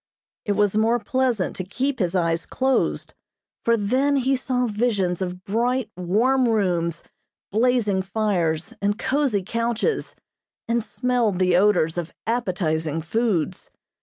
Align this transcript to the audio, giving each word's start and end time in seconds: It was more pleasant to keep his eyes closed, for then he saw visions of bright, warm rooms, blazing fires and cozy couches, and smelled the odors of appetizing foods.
It 0.45 0.53
was 0.53 0.75
more 0.75 0.97
pleasant 0.97 1.55
to 1.57 1.63
keep 1.63 1.99
his 1.99 2.15
eyes 2.15 2.47
closed, 2.47 3.13
for 3.63 3.77
then 3.77 4.15
he 4.15 4.35
saw 4.35 4.65
visions 4.65 5.21
of 5.21 5.43
bright, 5.43 5.91
warm 5.95 6.47
rooms, 6.49 7.03
blazing 7.51 8.01
fires 8.01 8.73
and 8.81 8.97
cozy 8.97 9.43
couches, 9.43 10.15
and 10.67 10.81
smelled 10.81 11.37
the 11.37 11.55
odors 11.55 11.99
of 11.99 12.15
appetizing 12.25 13.03
foods. 13.03 13.69